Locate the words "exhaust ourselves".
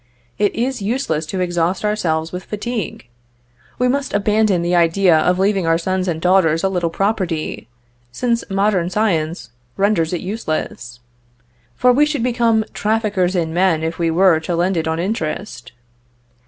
1.41-2.31